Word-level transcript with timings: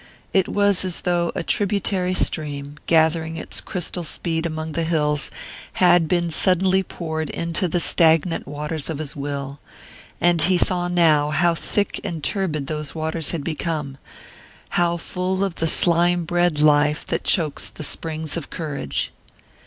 It 0.33 0.47
was 0.47 0.83
as 0.83 1.01
though 1.01 1.31
a 1.35 1.43
tributary 1.43 2.15
stream, 2.15 2.77
gathering 2.87 3.37
its 3.37 3.61
crystal 3.61 4.03
speed 4.03 4.47
among 4.47 4.71
the 4.71 4.83
hills, 4.83 5.29
had 5.73 6.07
been 6.07 6.31
suddenly 6.31 6.81
poured 6.81 7.29
into 7.29 7.67
the 7.67 7.79
stagnant 7.79 8.47
waters 8.47 8.89
of 8.89 8.97
his 8.97 9.15
will; 9.15 9.59
and 10.19 10.41
he 10.41 10.57
saw 10.57 10.87
now 10.87 11.29
how 11.29 11.53
thick 11.53 11.99
and 12.03 12.23
turbid 12.23 12.65
those 12.65 12.95
waters 12.95 13.29
had 13.29 13.43
become 13.43 13.99
how 14.69 14.97
full 14.97 15.43
of 15.43 15.53
the 15.61 15.67
slime 15.67 16.25
bred 16.25 16.59
life 16.59 17.05
that 17.05 17.23
chokes 17.23 17.69
the 17.69 17.83
springs 17.83 18.35
of 18.35 18.49
courage. 18.49 19.11